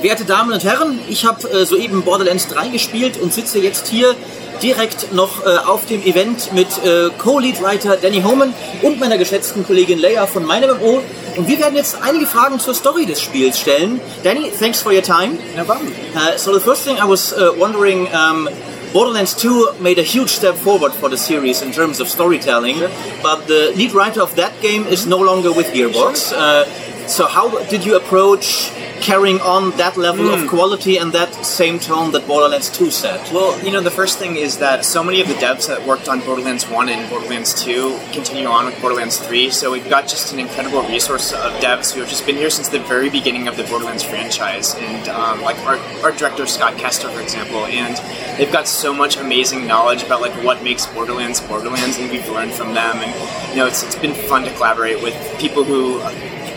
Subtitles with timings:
[0.00, 4.14] Werte Damen und Herren, ich habe äh, soeben Borderlands 3 gespielt und sitze jetzt hier
[4.62, 9.98] direkt noch äh, auf dem Event mit äh, Co-Lead-Writer Danny Homan und meiner geschätzten Kollegin
[9.98, 11.02] Leia von MeinMMO.
[11.36, 14.00] Und wir werden jetzt einige Fragen zur Story des Spiels stellen.
[14.22, 15.38] Danny, thanks for your time.
[15.56, 15.92] No problem.
[16.14, 18.48] Uh, so the first thing I was uh, wondering, um,
[18.92, 22.90] Borderlands 2 made a huge step forward for the series in terms of storytelling, Sure.
[23.22, 26.32] but the lead writer of that game is no longer with Gearbox.
[26.32, 26.64] Uh,
[27.06, 28.70] so how did you approach
[29.00, 33.32] carrying on that level of quality and that same tone that Borderlands 2 set?
[33.32, 36.08] Well, you know, the first thing is that so many of the devs that worked
[36.08, 40.32] on Borderlands 1 and Borderlands 2 continue on with Borderlands 3, so we've got just
[40.32, 43.56] an incredible resource of devs who have just been here since the very beginning of
[43.56, 44.74] the Borderlands franchise.
[44.74, 47.96] And, um, like, our, our director, Scott Kester, for example, and
[48.38, 52.52] they've got so much amazing knowledge about, like, what makes Borderlands Borderlands, and we've learned
[52.52, 52.96] from them.
[52.96, 56.00] And, you know, it's, it's been fun to collaborate with people who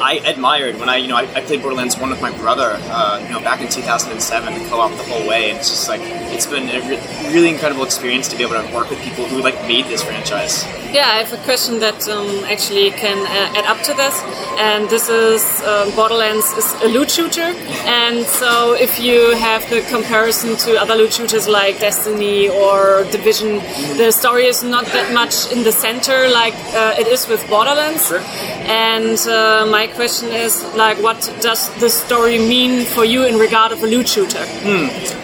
[0.01, 3.23] I admired when I, you know, I, I played Borderlands 1 with my brother, uh,
[3.23, 6.69] you know, back in 2007, co-op the whole way, and it's just like, it's been
[6.69, 9.85] a re- really incredible experience to be able to work with people who, like, made
[9.85, 10.65] this franchise.
[10.91, 14.19] Yeah, I have a question that um, actually can uh, add up to this,
[14.57, 17.53] and this is um, Borderlands is a loot shooter,
[17.85, 23.59] and so if you have the comparison to other loot shooters like Destiny or Division,
[23.97, 28.07] the story is not that much in the center like uh, it is with Borderlands.
[28.07, 28.19] Sure.
[28.67, 33.71] And uh, my question is like, what does this story mean for you in regard
[33.71, 34.43] of a loot shooter?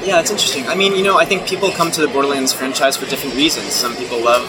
[0.06, 0.68] Yeah, it's interesting.
[0.68, 3.74] I mean, you know, I think people come to the Borderlands franchise for different reasons.
[3.74, 4.46] Some people love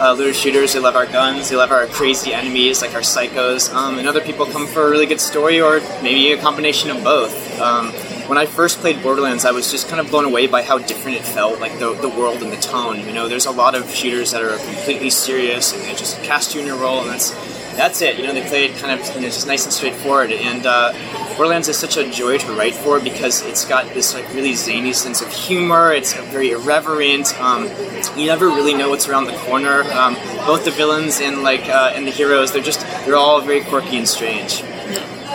[0.00, 3.72] uh, looter shooters, they love our guns, they love our crazy enemies, like our psychos,
[3.72, 7.04] um, and other people come for a really good story or maybe a combination of
[7.04, 7.60] both.
[7.60, 7.92] Um,
[8.28, 11.18] when I first played Borderlands, I was just kind of blown away by how different
[11.18, 13.00] it felt, like the, the world and the tone.
[13.00, 16.54] You know, there's a lot of shooters that are completely serious and they just cast
[16.54, 17.30] you in your role, and that's
[17.76, 18.18] that's it.
[18.18, 20.32] You know, they play it kind of you know, just nice and straightforward.
[20.32, 20.92] And uh,
[21.36, 24.92] Borderlands is such a joy to write for because it's got this like really zany
[24.92, 25.92] sense of humor.
[25.92, 27.38] It's very irreverent.
[27.40, 27.64] Um,
[28.16, 29.82] you never really know what's around the corner.
[29.92, 30.14] Um,
[30.46, 33.96] both the villains and like uh, and the heroes, they're just they're all very quirky
[33.96, 34.62] and strange.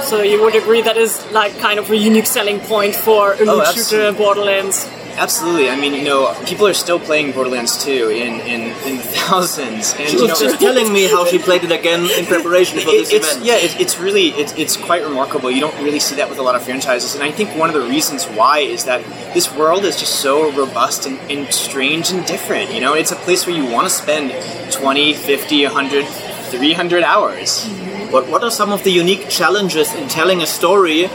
[0.04, 3.44] So you would agree that is like kind of a unique selling point for a
[3.44, 4.12] loot shooter.
[4.14, 4.88] Borderlands.
[5.18, 5.70] Absolutely.
[5.70, 9.96] I mean, you know, people are still playing Borderlands 2 in in, in thousands.
[9.98, 12.80] And She you was know, just telling me how she played it again in preparation
[12.80, 13.46] for this it's event.
[13.46, 15.50] yeah, it, it's really it's, it's quite remarkable.
[15.50, 17.74] You don't really see that with a lot of franchises, and I think one of
[17.74, 22.26] the reasons why is that this world is just so robust and, and strange and
[22.26, 22.74] different.
[22.74, 24.32] You know, it's a place where you want to spend
[24.72, 27.66] 20, 50, 100, 300 hours.
[27.66, 28.12] Mm-hmm.
[28.12, 31.10] But what are some of the unique challenges in telling a story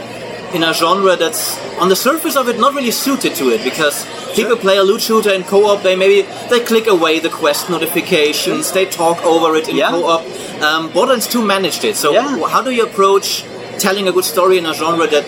[0.53, 3.63] in a genre that's on the surface of it not really suited to it?
[3.63, 4.05] Because
[4.35, 8.71] people play a loot shooter in co-op, they maybe they click away the quest notifications,
[8.71, 9.89] they talk over it in Yeah.
[9.91, 10.21] co-op.
[10.61, 11.95] Um, Borderlands 2 managed it.
[11.97, 12.47] So Yeah.
[12.47, 13.43] how do you approach
[13.79, 15.25] telling a good story in a genre that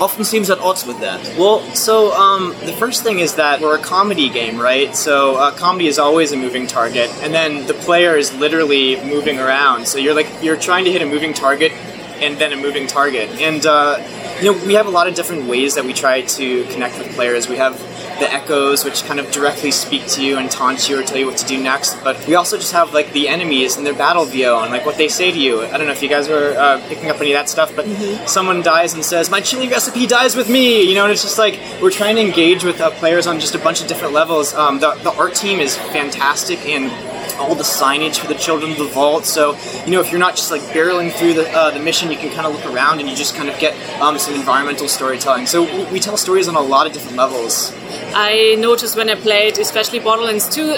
[0.00, 1.20] often seems at odds with that?
[1.38, 4.96] Well, so um, the first thing is that we're a comedy game, right?
[4.96, 9.38] So uh, comedy is always a moving target, and then the player is literally moving
[9.38, 9.86] around.
[9.86, 11.72] So you're like you're trying to hit a moving target,
[12.20, 13.28] and then a moving target.
[13.40, 13.98] And uh,
[14.42, 17.08] you know we have a lot of different ways that we try to connect with
[17.14, 17.48] players.
[17.48, 17.78] We have
[18.18, 21.26] the echoes, which kind of directly speak to you and taunt you or tell you
[21.26, 21.94] what to do next.
[22.02, 24.96] But we also just have like the enemies and their battle VO and like what
[24.96, 25.62] they say to you.
[25.62, 27.86] I don't know if you guys are uh, picking up any of that stuff, but
[28.28, 31.38] someone dies and says, "My chili recipe dies with me," you know, and it's just
[31.38, 34.54] like we're trying to engage with uh, players on just a bunch of different levels.
[34.54, 36.90] Um, the the art team is fantastic and
[37.38, 39.24] all the signage for the children of the vault.
[39.24, 42.16] So you know, if you're not just like barreling through the uh, the mission, you
[42.16, 45.46] can kind of look around and you just kind of get um, some environmental storytelling.
[45.46, 45.58] So
[45.92, 47.72] we, tell stories on a lot of different levels.
[48.14, 50.76] I noticed when I played, especially Borderlands 2,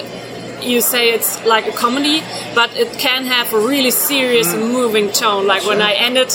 [0.63, 2.21] you say it's like a comedy,
[2.55, 4.55] but it can have a really serious Mm.
[4.55, 5.47] and moving tone.
[5.47, 6.31] Like when I ended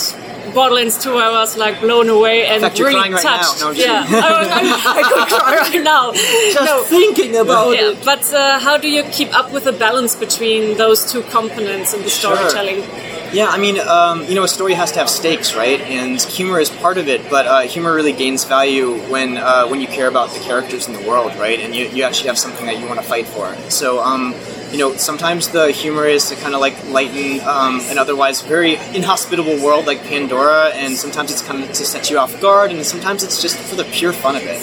[0.54, 3.18] Borderlands 2, I was like blown away and fact, really right now.
[3.22, 3.60] touched.
[3.60, 4.04] No, yeah.
[4.10, 4.62] I,
[4.98, 6.12] I, could cry right now.
[6.58, 6.82] Just No.
[6.96, 8.04] thinking about Yeah, it.
[8.04, 12.02] but uh, how do you keep up with the balance between those two components in
[12.02, 12.34] the Sure.
[12.36, 12.82] storytelling?
[13.32, 15.80] Yeah, I mean, um, you know, a story has to have stakes, right?
[15.82, 19.80] And humor is part of it, but uh, humor really gains value when uh, when
[19.80, 21.60] you care about the characters in the world, right?
[21.60, 23.54] And you, you actually have something that you want to fight for.
[23.70, 24.34] So, um,
[24.72, 28.74] you know, sometimes the humor is to kind of like lighten um, an otherwise very
[28.94, 32.84] inhospitable world like Pandora, and sometimes it's kind of to set you off guard, and
[32.84, 34.58] sometimes it's just for the pure fun of it.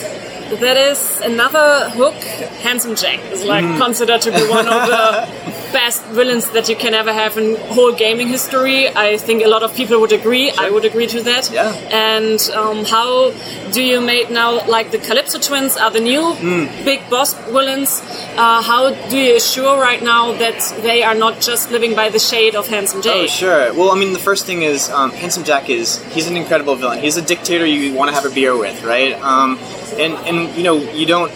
[0.59, 2.15] That is another hook.
[2.63, 3.77] Handsome Jack is like Mm.
[3.77, 5.27] considered to be one of the
[5.71, 8.87] best villains that you can ever have in whole gaming history.
[8.89, 10.51] I think a lot of people would agree.
[10.51, 11.49] I would agree to that.
[11.51, 11.71] Yeah.
[11.91, 13.31] And um, how
[13.71, 16.35] do you make now like the Calypso twins are the new
[16.83, 18.01] big boss villains?
[18.37, 22.19] Uh, how do you assure right now that they are not just living by the
[22.19, 23.15] shade of Handsome Jack?
[23.15, 23.73] Oh, sure.
[23.73, 26.99] Well, I mean, the first thing is um, Handsome Jack is he's an incredible villain.
[26.99, 29.13] He's a dictator you want to have a beer with, right?
[29.21, 29.57] Um,
[29.97, 31.31] and and you know you don't.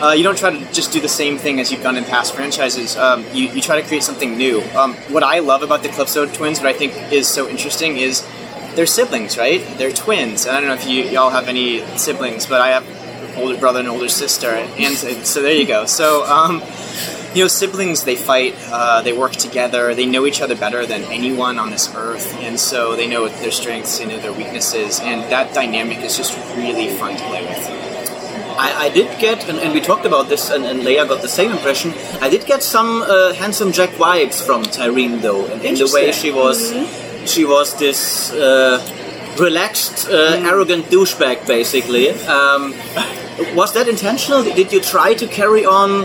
[0.00, 2.34] Uh, you don't try to just do the same thing as you've done in past
[2.34, 2.96] franchises.
[2.96, 4.62] Um, you, you try to create something new.
[4.74, 8.26] Um, what I love about the Calypso twins, what I think is so interesting, is
[8.74, 9.66] they're siblings, right?
[9.78, 10.44] They're twins.
[10.44, 13.58] And I don't know if you y'all have any siblings, but I have an older
[13.58, 15.86] brother and older sister, and so, so there you go.
[15.86, 16.62] So um,
[17.34, 21.02] you know, siblings they fight, uh, they work together, they know each other better than
[21.04, 25.22] anyone on this earth, and so they know their strengths, they know their weaknesses, and
[25.32, 27.85] that dynamic is just really fun to play with.
[28.58, 31.28] I, I did get, and, and we talked about this, and, and Leya got the
[31.28, 31.92] same impression.
[32.20, 36.12] I did get some uh, handsome Jack vibes from Tyreen, though, in, in the way
[36.12, 36.72] she was,
[37.26, 38.80] she was this uh,
[39.38, 42.10] relaxed, uh, arrogant douchebag, basically.
[42.26, 42.74] Um,
[43.54, 44.42] was that intentional?
[44.42, 46.04] Did you try to carry on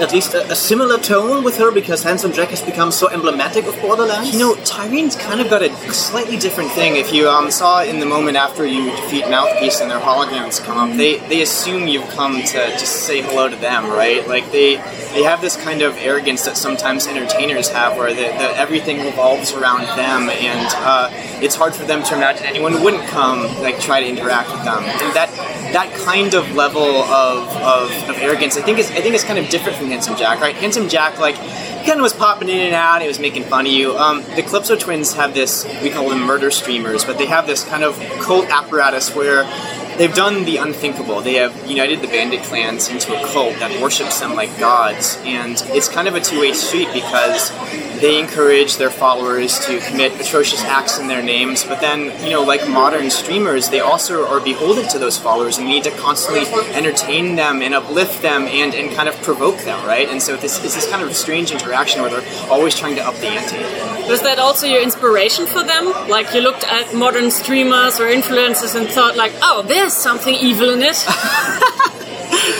[0.00, 3.66] at least a, a similar tone with her because Handsome Jack has become so emblematic
[3.66, 4.32] of Borderlands?
[4.32, 6.96] You know, Tyreen's kind of got a slightly different thing.
[6.96, 10.78] If you um, saw in the moment after you defeat Mouthpiece and their holograms come
[10.78, 14.26] up, they, they assume you've come to just say hello to them, right?
[14.26, 14.76] Like they
[15.12, 19.52] they have this kind of arrogance that sometimes entertainers have, where the, the, everything revolves
[19.52, 21.10] around them, and uh,
[21.42, 24.82] it's hard for them to imagine anyone wouldn't come like try to interact with them.
[24.84, 25.30] And that
[25.72, 29.38] that kind of level of, of, of arrogance, I think is I think is kind
[29.38, 30.54] of different from Handsome Jack, right?
[30.54, 33.02] Handsome Jack, like, kind of was popping in and out.
[33.02, 33.96] He was making fun of you.
[33.96, 35.64] Um, the Calypso twins have this.
[35.82, 39.44] We call them murder streamers, but they have this kind of cult apparatus where
[39.96, 41.20] they've done the unthinkable.
[41.20, 45.60] They have united the bandit clans into a cult that worships them like gods, and
[45.68, 47.50] it's kind of a two-way street because
[48.02, 51.64] they encourage their followers to commit atrocious acts in their names.
[51.64, 55.68] But then, you know, like modern streamers, they also are beholden to those followers, and
[55.68, 56.44] we need to constantly
[56.74, 60.08] entertain them and uplift them and, and kind of provoke them, right?
[60.08, 63.14] And so this is this kind of strange interaction where they're always trying to up
[63.16, 63.58] the ante.
[64.08, 65.86] Was that also your inspiration for them?
[66.08, 70.70] Like you looked at modern streamers or influencers and thought like, oh, there's something evil
[70.70, 71.06] in it.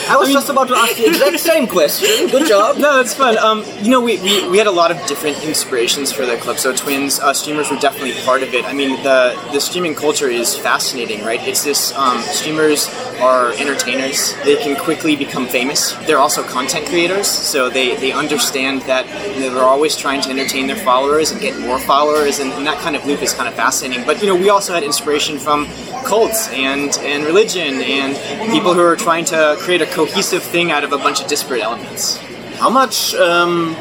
[0.08, 2.28] I was just about to ask the exact same question.
[2.28, 2.76] Good job.
[2.78, 3.38] No, it's fun.
[3.38, 6.74] Um, you know, we, we, we had a lot of different inspirations for the Calypso
[6.74, 7.20] twins.
[7.20, 8.64] Uh, streamers were definitely part of it.
[8.64, 11.40] I mean, the the streaming culture is fascinating, right?
[11.46, 12.88] It's this um, streamers
[13.20, 14.34] are entertainers.
[14.44, 15.92] They can quickly become famous.
[16.06, 19.06] They're also content creators, so they, they understand that
[19.38, 22.96] they're always trying to entertain their followers and get more followers, and, and that kind
[22.96, 24.04] of loop is kind of fascinating.
[24.04, 25.66] But you know, we also had inspiration from
[26.04, 28.16] cults and and religion and
[28.52, 31.62] people who are trying to create a cohesive thing out of a bunch of disparate
[31.62, 32.18] elements.
[32.58, 33.74] How much um,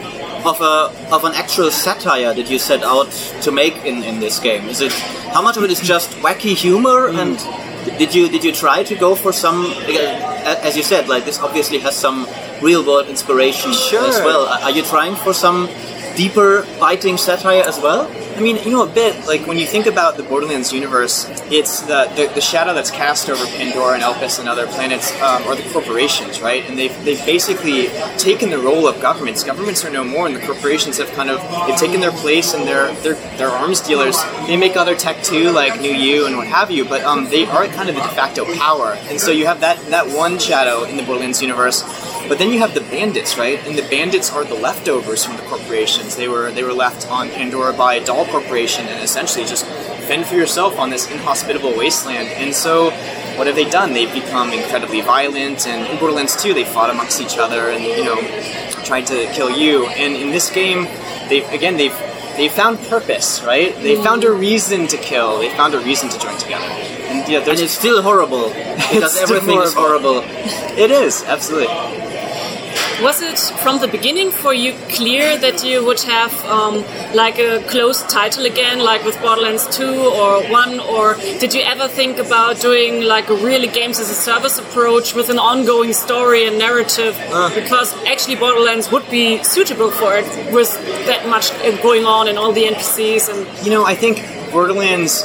[0.46, 3.12] of a of an actual satire did you set out
[3.44, 4.68] to make in, in this game?
[4.70, 4.92] Is it
[5.34, 7.38] how much of it is just wacky humor and
[7.98, 9.66] did you did you try to go for some
[10.66, 12.28] as you said like this obviously has some
[12.62, 14.08] real world inspiration Sure.
[14.08, 14.46] as well.
[14.48, 15.68] Are you trying for some
[16.16, 18.06] deeper biting satire as well?
[18.42, 21.82] I mean, you know, a bit like when you think about the Borderlands universe, it's
[21.82, 25.70] the the, the shadow that's cast over Pandora and Elpis and other planets, um, the
[25.72, 26.68] corporations, right?
[26.68, 29.44] And they've they've basically taken the role of governments.
[29.44, 32.68] Governments are no more, and the corporations have kind of they've taken their place, and
[32.68, 34.18] they're they're they're arms dealers.
[34.48, 37.46] They make other tech too, like New U and what have you, but um, they
[37.46, 38.98] are kind of the de facto power.
[39.12, 41.84] And so you have that that one shadow in the Borderlands universe.
[42.28, 43.60] But then you have the bandits, right?
[43.68, 46.16] And the bandits are the leftovers from the corporations.
[46.16, 49.66] They were they were left on Pandora by Dahl corporation and essentially just
[50.08, 52.28] fend for yourself on this inhospitable wasteland.
[52.30, 52.92] And so
[53.38, 53.94] what have they done?
[53.94, 58.04] They've become incredibly violent and in Borderlands 2 they fought amongst each other and you
[58.04, 58.20] know
[58.84, 59.86] tried to kill you.
[59.88, 60.86] And in this game
[61.30, 61.98] they've again they've
[62.38, 63.76] they found purpose, right?
[63.76, 64.04] They mm.
[64.04, 65.40] found a reason to kill.
[65.40, 66.66] They found a reason to join together.
[66.66, 68.50] And yeah, And it's still horrible
[68.92, 70.22] because still everything is horrible.
[70.22, 70.80] horrible.
[70.80, 71.68] it is, absolutely.
[73.02, 76.84] Was it from the beginning for you clear that you would have um,
[77.16, 80.80] like a closed title again, like with Borderlands 2 or 1?
[80.82, 85.16] Or did you ever think about doing like a really games as a service approach
[85.16, 87.16] with an ongoing story and narrative?
[87.56, 90.72] Because actually, Borderlands would be suitable for it with
[91.08, 95.24] that much uh, going on and all the NPCs and You know, I think Borderlands.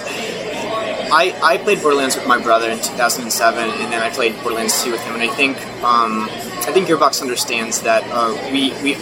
[1.09, 4.91] I, I played Borderlands with my brother in 2007, and then I played Borderlands 2
[4.93, 5.15] with him.
[5.15, 8.95] And I think um, I think Gearbox understands that uh, we we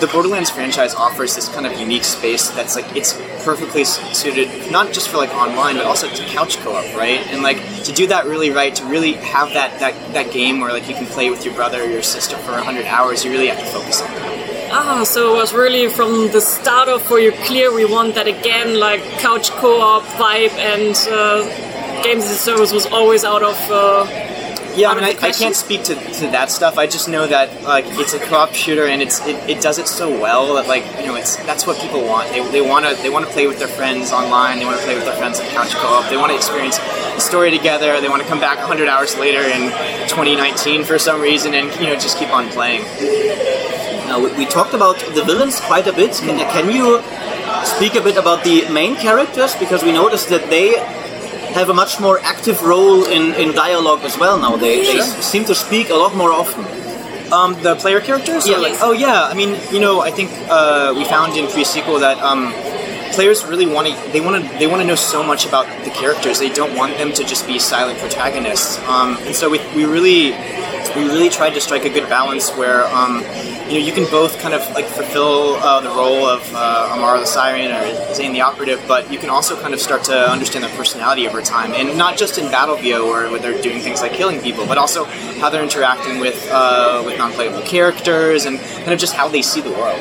[0.00, 4.92] the Borderlands franchise offers this kind of unique space that's like it's perfectly suited not
[4.92, 7.20] just for like online but also to couch co-op, right?
[7.28, 10.72] And like to do that really right, to really have that that, that game where
[10.72, 13.46] like you can play with your brother or your sister for 100 hours, you really
[13.46, 14.70] have to focus on that.
[14.72, 18.26] Ah, so it was really from the start of for you clear we want that
[18.26, 23.56] again, like couch co-op vibe and uh, games as a service was always out of.
[23.70, 24.25] Uh,
[24.76, 26.76] Yeah, I mean, I, I can't speak to, to that stuff.
[26.76, 29.88] I just know that like it's a co-op shooter and it's it, it does it
[29.88, 32.28] so well that like you know it's that's what people want.
[32.30, 34.58] They, they want to they want to play with their friends online.
[34.58, 36.10] They want to play with their friends on couch co-op.
[36.10, 38.00] They want to experience the story together.
[38.02, 39.70] They want to come back 100 hours later in
[40.08, 42.82] 2019 for some reason and you know just keep on playing.
[44.06, 46.12] Now, we, we talked about the villains quite a bit.
[46.12, 47.02] Can, can you
[47.64, 49.56] speak a bit about the main characters?
[49.56, 50.76] Because we noticed that they
[51.56, 54.56] have a much more active role in, in dialogue as well now.
[54.56, 56.64] They, they seem to speak a lot more often.
[57.32, 58.46] Um, the player characters?
[58.46, 58.58] Yeah.
[58.58, 59.24] Like, oh yeah.
[59.24, 62.52] I mean, you know, I think uh, we found in pre-sequel that um,
[63.14, 64.12] players really want to.
[64.12, 64.58] They want to.
[64.58, 66.38] They want to know so much about the characters.
[66.38, 68.78] They don't want them to just be silent protagonists.
[68.86, 70.32] Um, and so we, we really,
[70.94, 72.84] we really tried to strike a good balance where.
[73.66, 77.18] You know, you can both kind of like fulfill uh, the role of uh, Amara
[77.18, 80.62] the Siren or Zane the Operative, but you can also kind of start to understand
[80.64, 84.00] their personality over time, and not just in Battle VO where, where they're doing things
[84.02, 85.04] like killing people, but also
[85.40, 89.60] how they're interacting with uh, with non-playable characters and kind of just how they see
[89.60, 90.00] the world.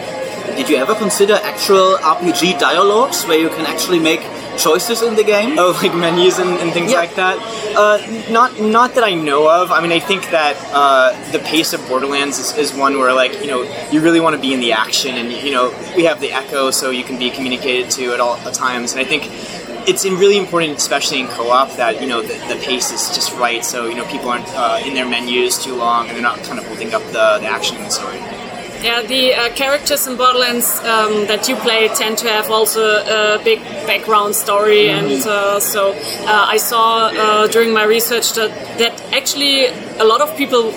[0.55, 4.21] Did you ever consider actual RPG dialogues where you can actually make
[4.57, 5.57] choices in the game?
[5.59, 7.00] Oh, like menus and, and things Yeah.
[7.00, 7.38] like that.
[7.75, 7.97] Uh,
[8.31, 9.71] not not that I know of.
[9.71, 13.33] I mean, I think that uh, the pace of Borderlands is, is one where like
[13.41, 16.21] you know you really want to be in the action, and you know we have
[16.21, 18.93] the echo, so you can be communicated to at all times.
[18.93, 19.24] And I think
[19.89, 23.63] it's really important, especially in co-op, that you know the, the pace is just right,
[23.63, 26.59] so you know people aren't uh, in their menus too long, and they're not kind
[26.59, 28.19] of holding up the, the action in the story.
[28.86, 33.42] Yeah, the uh, characters in Borderlands um, that you play tend to have also a
[33.44, 38.94] big background story, and uh, so uh, I saw uh, during my research that that
[39.12, 39.65] actually
[39.98, 40.72] a lot of people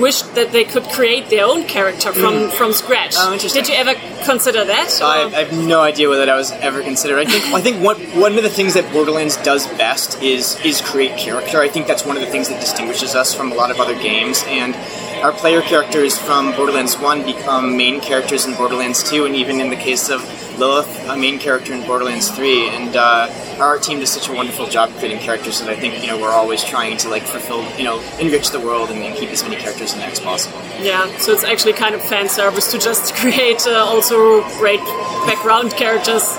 [0.00, 3.14] wished that they could create their own character from from scratch.
[3.16, 3.38] Oh.
[3.38, 5.00] Did you ever consider that?
[5.00, 7.18] I, I have no idea whether that was ever considered.
[7.18, 10.80] I think I think one one of the things that Borderlands does best is is
[10.80, 11.60] create character.
[11.60, 13.94] I think that's one of the things that distinguishes us from a lot of other
[13.94, 14.42] games.
[14.48, 14.74] And
[15.22, 19.70] our player characters from Borderlands One become main characters in Borderlands Two, and even in
[19.70, 20.20] the case of
[20.58, 22.68] Lilith, a main character in Borderlands Three.
[22.68, 23.28] And uh,
[23.60, 26.32] our team does such a wonderful job creating characters that I think you know we're
[26.32, 29.56] always trying to like fulfill, you know, enrich the world and, and keep as many
[29.56, 30.58] characters in there as possible.
[30.80, 34.80] Yeah, so it's actually kind of fan service to just create uh, also great
[35.26, 36.36] background characters.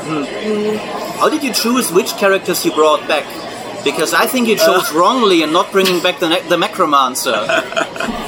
[1.19, 3.25] How did you choose which characters you brought back?
[3.85, 7.31] Because I think you chose wrongly in not bringing back the, ne- the Necromancer.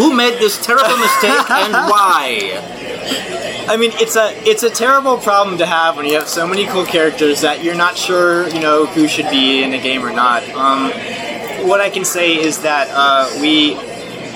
[0.00, 3.66] Who made this terrible mistake and why?
[3.68, 6.64] I mean, it's a it's a terrible problem to have when you have so many
[6.64, 10.10] cool characters that you're not sure, you know, who should be in a game or
[10.10, 10.42] not.
[10.54, 10.90] Um,
[11.68, 13.74] what I can say is that uh, we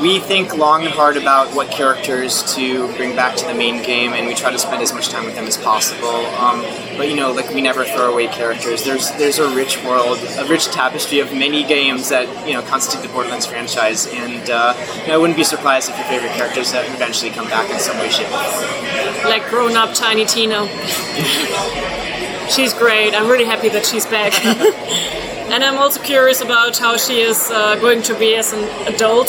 [0.00, 4.12] we think long and hard about what characters to bring back to the main game,
[4.12, 6.26] and we try to spend as much time with them as possible.
[6.36, 6.62] Um,
[6.96, 8.84] but you know, like we never throw away characters.
[8.84, 13.06] There's there's a rich world, a rich tapestry of many games that you know constitute
[13.06, 16.72] the Borderlands franchise, and uh, you know, I wouldn't be surprised if your favorite characters
[16.72, 19.30] that eventually come back in some way, shape, or form.
[19.30, 20.66] like grown up Tiny Tina.
[22.50, 23.14] she's great.
[23.14, 24.32] I'm really happy that she's back.
[25.52, 29.28] and I'm also curious about how she is uh, going to be as an adult.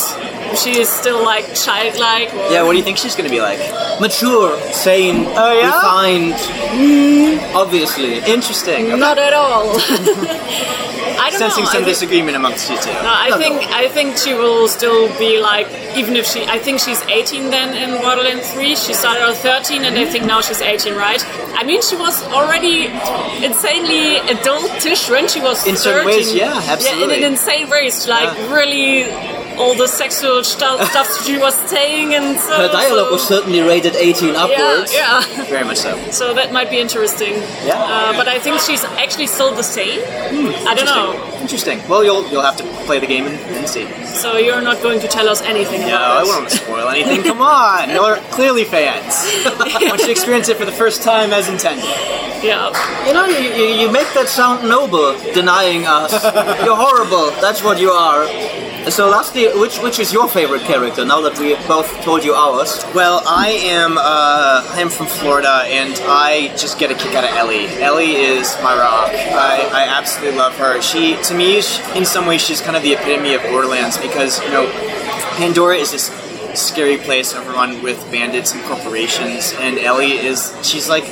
[0.52, 2.34] If She is still like childlike.
[2.34, 3.60] Or Yeah, what do you think she's gonna be like?
[4.00, 5.76] Mature, sane, Oh, yeah?
[5.76, 6.36] refined.
[7.56, 8.20] Obviously.
[8.20, 8.88] Interesting.
[8.88, 8.98] Okay.
[8.98, 9.74] Not at all.
[11.20, 11.70] I don't Sensing know.
[11.72, 12.92] some I thi- disagreement amongst you two.
[12.92, 13.42] No, I No, no.
[13.42, 17.50] think I think she will still be like even if she I think she's 18
[17.50, 20.12] then in Borderlands 3 she started at 13 and I mm-hmm.
[20.12, 21.22] think now she's 18 right
[21.60, 22.88] I mean she was already
[23.44, 27.18] insanely adultish when she was In certain 13 ways, yeah, yeah in absolutely.
[27.24, 29.04] an insane ways like really
[29.58, 33.62] all the sexual stu- stuff she was saying and so Her dialogue so, was certainly
[33.62, 34.94] rated 18 upwards.
[34.94, 35.96] yeah Very much so.
[36.12, 37.34] so that might be interesting
[37.66, 37.78] Yeah.
[37.80, 40.00] uh, but I think she's actually still the same
[40.68, 41.80] I don't know Interesting.
[41.88, 43.86] Well, you'll you'll have to play the game and, and see.
[44.18, 46.30] so you're not going to tell us anything No, about I this.
[46.36, 47.22] won't spoil anything.
[47.22, 49.14] Come on, you're clearly fans.
[49.94, 51.86] Once you experience it for the first time as intended.
[52.44, 52.74] yeah
[53.06, 56.12] You know, you, you, you make that sound noble, denying us.
[56.66, 57.30] You're horrible.
[57.46, 58.26] That's what you are.
[58.90, 61.04] So, lastly, which which is your favorite character?
[61.04, 62.86] Now that we both told you ours.
[62.94, 67.24] Well, I am uh, I am from Florida, and I just get a kick out
[67.24, 67.66] of Ellie.
[67.82, 69.10] Ellie is my rock.
[69.10, 70.82] I, I absolutely love her.
[70.82, 74.40] She, to me, sh in some ways, she's kind of the epitome of Borderlands because
[74.44, 74.70] you know,
[75.38, 76.12] Pandora is this
[76.54, 81.06] scary place overrun with bandits and corporations, and Ellie is she's like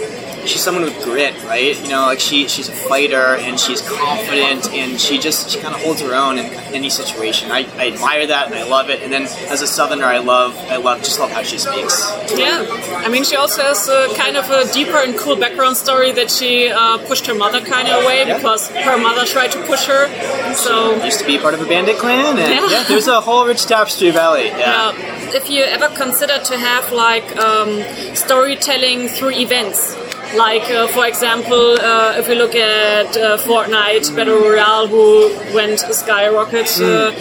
[0.45, 1.75] she's someone with grit, right?
[1.81, 5.73] You know, like she she's a fighter and she's confident and she just she kind
[5.75, 7.51] of holds her own in any situation.
[7.51, 9.01] I, I admire that and I love it.
[9.03, 11.95] And then as a Southerner, I love I love just love how she speaks.
[12.35, 12.65] Yeah,
[13.05, 16.29] I mean, she also has a kind of a deeper and cool background story that
[16.31, 18.37] she uh, pushed her mother kind of away Yeah.
[18.37, 20.07] because her mother tried to push her.
[20.55, 22.69] So Used to be part of a bandit clan, and Yeah.
[22.69, 24.47] yeah, there's a whole rich tapestry valley.
[24.47, 24.91] Yeah.
[24.93, 27.81] Uh, if you ever consider to have like um,
[28.15, 29.95] storytelling through events,
[30.35, 35.79] like uh, for example, uh, if we look at uh, Fortnite Battle Royale, who went
[35.79, 37.11] skyrocket uh,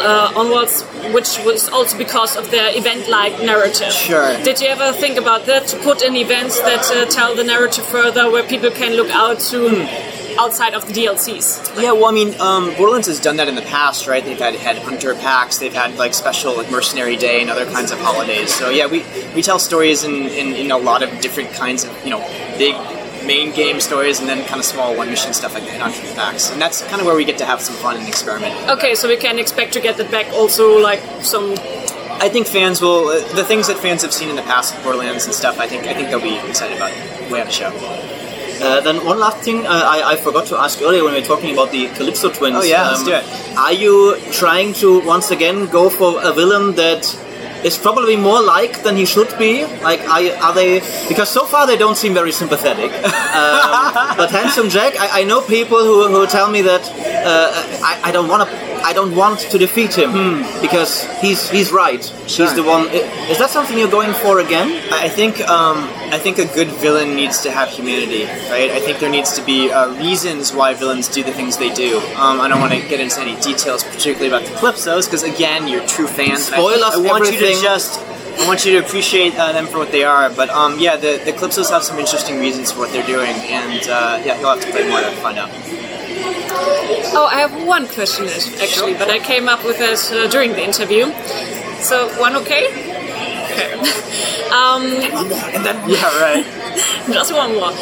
[0.00, 3.92] uh, onwards, which was also because of their event-like narrative.
[3.92, 4.36] Sure.
[4.42, 7.84] Did you ever think about that to put in events that uh, tell the narrative
[7.84, 9.86] further, where people can look out to?
[10.38, 13.62] Outside of the DLCs, Yeah, well, I mean, um, Borderlands has done that in the
[13.62, 14.24] past, right?
[14.24, 17.90] They've had had hunter packs, they've had like special like mercenary day and other kinds
[17.90, 18.52] of holidays.
[18.54, 21.90] So yeah, we, we tell stories in, in, in a lot of different kinds of
[22.04, 22.20] you know
[22.58, 22.74] big
[23.26, 26.50] main game stories and then kind of small one mission stuff like the hunter packs,
[26.50, 28.54] and that's kind of where we get to have some fun and experiment.
[28.68, 31.54] okay, so we can expect to get that back also, like some
[32.20, 34.84] I think fans will uh, the things that fans have seen in the past with
[34.84, 35.58] Borderlands and stuff.
[35.58, 36.92] I think I think they'll be excited about
[37.30, 37.70] way on the show.
[38.62, 41.26] Uh, then one last thing uh, I, I forgot to ask earlier when we were
[41.26, 42.56] talking about the Calypso twins.
[42.56, 43.24] Oh, yeah, let's do it.
[43.58, 47.02] Are you trying to once again go for a villain that
[47.64, 49.64] is probably more like than he should be?
[49.82, 50.80] Like, are, are they?
[51.08, 52.90] Because so far they don't seem very sympathetic.
[52.92, 56.82] um, but Handsome Jack, I, I know people who, who tell me that
[57.26, 57.52] uh,
[57.84, 58.71] I, I don't want to.
[58.84, 60.12] I don't want to defeat him
[60.60, 62.02] because he's he's right.
[62.26, 62.88] He's the one.
[63.32, 64.68] Is that something you're going for again?
[64.92, 65.78] I think um,
[66.10, 68.70] I think a good villain needs to have humanity, right?
[68.70, 71.98] I think there needs to be uh, reasons why villains do the things they do.
[72.16, 75.68] Um, I don't want to get into any details, particularly about the Calypsos, because again,
[75.68, 76.46] you're true fans.
[76.46, 78.00] and I- Spoil us I, want you to just.
[78.32, 81.20] I want you to appreciate uh, them for what they are, but um, yeah, the,
[81.24, 84.60] the Calypsos have some interesting reasons for what they're doing, and uh, yeah, you'll have
[84.64, 85.50] to play more to find out.
[87.14, 88.26] Oh, I have one question
[88.60, 91.12] actually, but I came up with it uh, during the interview.
[91.80, 92.66] So, one okay?
[93.52, 93.72] Okay.
[94.58, 94.82] um,
[95.54, 96.44] And then, yeah, right.
[97.12, 97.72] just one more.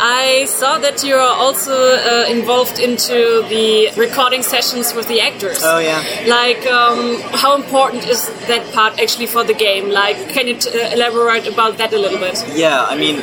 [0.00, 5.60] I saw that you are also uh, involved into the recording sessions with the actors.
[5.62, 6.02] Oh, yeah.
[6.26, 9.90] Like, um, how important is that part actually for the game?
[9.90, 12.42] Like, can you t- uh, elaborate about that a little bit?
[12.56, 13.20] Yeah, I mean,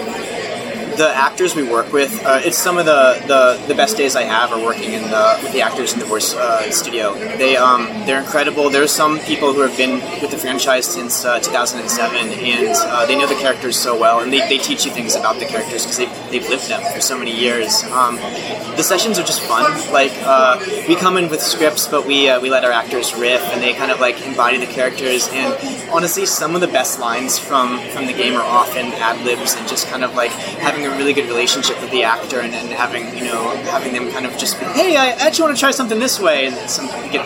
[0.97, 4.23] the actors we work with, uh, it's some of the, the, the best days I
[4.23, 7.13] have are working in the, with the actors in the voice uh, studio.
[7.37, 8.69] They um, they're incredible.
[8.69, 13.17] There's some people who have been with the franchise since uh, 2007, and uh, they
[13.17, 15.97] know the characters so well, and they, they teach you things about the characters because
[15.97, 17.83] they've, they've lived them for so many years.
[17.85, 19.65] Um, the sessions are just fun.
[19.91, 23.41] Like uh, we come in with scripts, but we uh, we let our actors riff,
[23.53, 25.29] and they kind of like embody the characters.
[25.31, 25.53] And
[25.91, 29.67] honestly, some of the best lines from from the game are often ad libs and
[29.67, 33.05] just kind of like having a really good relationship with the actor and, and having
[33.17, 35.99] you know having them kind of just be, hey, I actually want to try something
[35.99, 37.25] this way, and some get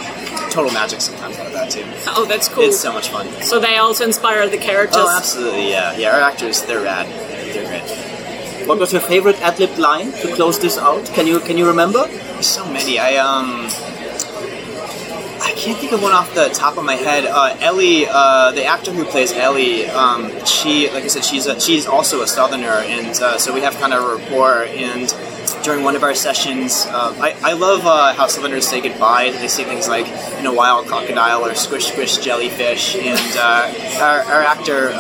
[0.51, 1.83] total magic sometimes out of that too.
[2.07, 2.63] Oh, that's cool.
[2.63, 3.27] It's so much fun.
[3.41, 4.97] so they also inspire the characters.
[5.05, 6.13] Oh, absolutely, yeah, yeah.
[6.15, 7.07] Our actors, they're rad.
[7.53, 8.67] They're great.
[8.67, 11.05] What was your favorite ad-lib line to close this out?
[11.15, 12.07] Can you can you remember?
[12.07, 12.99] There's so many.
[12.99, 13.69] I um.
[15.41, 17.25] I can't think of one off the top of my head.
[17.25, 21.59] Uh, Ellie, uh, the actor who plays Ellie, um, she, like I said, she's a,
[21.59, 24.65] she's also a Southerner, and uh, so we have kind of a rapport.
[24.65, 25.13] And
[25.63, 29.31] during one of our sessions, uh, I, I love uh, how Southerners say goodbye.
[29.31, 30.07] They say things like
[30.39, 34.91] "in a wild crocodile" or "squish squish jellyfish." And uh, our, our actor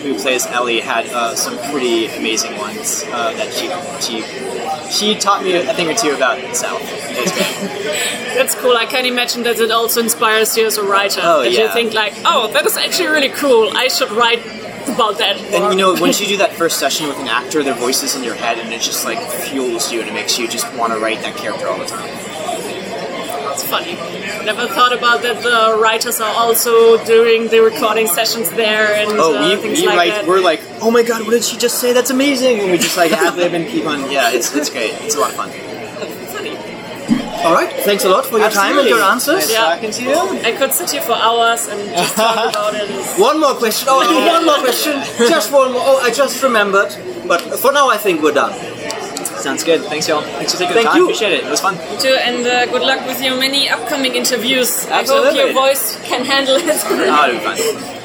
[0.00, 3.68] who plays Ellie had some pretty amazing ones that she
[4.04, 4.53] she
[4.94, 6.80] she taught me a thing or two about the South.
[6.82, 8.34] It was great.
[8.36, 8.76] That's cool.
[8.76, 11.20] I can imagine that it also inspires you as a writer.
[11.22, 13.70] Oh, that you think like, oh, that is actually really cool.
[13.74, 14.44] I should write
[14.88, 15.36] about that.
[15.38, 18.16] And you know, once you do that first session with an actor, their voice is
[18.16, 20.92] in your head, and it just like fuels you, and it makes you just want
[20.92, 22.23] to write that character all the time.
[23.68, 23.94] Funny.
[24.44, 25.42] Never thought about that.
[25.42, 29.86] The writers are also doing the recording sessions there and Oh, uh, we, things we
[29.86, 30.10] like write.
[30.10, 30.26] that.
[30.26, 31.92] We're like, oh my god, what did she just say?
[31.92, 32.60] That's amazing!
[32.60, 34.10] And we just like ad lib and keep on.
[34.10, 34.92] Yeah, it's it's great.
[35.02, 35.50] It's a lot of fun.
[36.34, 36.56] funny.
[37.44, 37.70] All right.
[37.84, 39.34] Thanks a lot for your time and your answers.
[39.48, 39.74] Nice Yeah.
[39.74, 40.16] talking to you.
[40.48, 42.88] I could sit here for hours and just talk about it.
[43.20, 43.88] One more question.
[43.90, 44.94] Oh, one more question.
[45.28, 45.82] Just one more.
[45.84, 46.94] Oh, I just remembered.
[47.28, 48.52] But for now, I think we're done.
[49.44, 49.82] Sounds good.
[49.82, 50.22] Thanks, y'all.
[50.22, 50.96] Thanks for taking Thank the time.
[50.96, 51.04] you.
[51.04, 51.44] Appreciate it.
[51.44, 51.74] It was fun.
[52.00, 54.86] Too, and uh, good luck with your many upcoming interviews.
[54.86, 55.28] Absolutely.
[55.28, 56.64] I hope your voice can handle it.
[56.66, 58.03] Oh, it'll be fun.